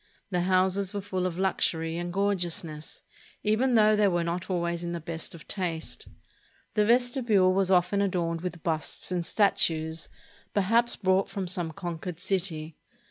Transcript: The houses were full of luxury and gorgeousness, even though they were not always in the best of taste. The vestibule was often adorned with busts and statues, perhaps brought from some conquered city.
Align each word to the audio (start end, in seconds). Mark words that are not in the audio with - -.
The 0.31 0.41
houses 0.41 0.95
were 0.95 1.01
full 1.01 1.27
of 1.27 1.37
luxury 1.37 1.95
and 1.95 2.11
gorgeousness, 2.11 3.03
even 3.43 3.75
though 3.75 3.95
they 3.95 4.07
were 4.07 4.23
not 4.23 4.49
always 4.49 4.83
in 4.83 4.93
the 4.93 4.99
best 4.99 5.35
of 5.35 5.47
taste. 5.47 6.07
The 6.73 6.85
vestibule 6.85 7.53
was 7.53 7.69
often 7.69 8.01
adorned 8.01 8.41
with 8.41 8.63
busts 8.63 9.11
and 9.11 9.23
statues, 9.23 10.09
perhaps 10.55 10.95
brought 10.95 11.29
from 11.29 11.47
some 11.47 11.69
conquered 11.71 12.19
city. 12.19 12.77